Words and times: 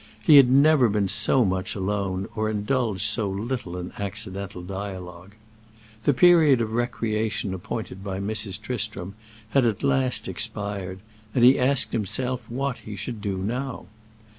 He 0.23 0.37
had 0.37 0.49
never 0.49 0.89
been 0.89 1.07
so 1.07 1.45
much 1.45 1.75
alone 1.75 2.27
or 2.35 2.49
indulged 2.49 3.03
so 3.03 3.29
little 3.29 3.77
in 3.77 3.91
accidental 3.99 4.63
dialogue. 4.63 5.33
The 6.05 6.13
period 6.15 6.59
of 6.59 6.71
recreation 6.71 7.53
appointed 7.53 8.03
by 8.03 8.19
Mrs. 8.19 8.59
Tristram 8.59 9.13
had 9.51 9.63
at 9.63 9.83
last 9.83 10.27
expired, 10.27 11.01
and 11.35 11.43
he 11.43 11.59
asked 11.59 11.91
himself 11.91 12.41
what 12.49 12.79
he 12.79 12.95
should 12.95 13.21
do 13.21 13.37
now. 13.37 13.85